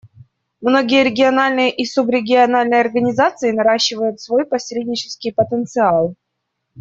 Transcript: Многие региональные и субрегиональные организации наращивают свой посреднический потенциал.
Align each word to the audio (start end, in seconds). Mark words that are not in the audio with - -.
Многие 0.61 1.03
региональные 1.03 1.69
и 1.69 1.85
субрегиональные 1.85 2.79
организации 2.81 3.51
наращивают 3.51 4.19
свой 4.19 4.47
посреднический 4.47 5.31
потенциал. 5.31 6.15